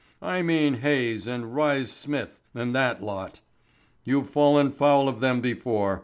[0.19, 3.41] I mean Hayes and Rhys Smith and that lot.
[4.03, 5.99] You've fallen foul of them before.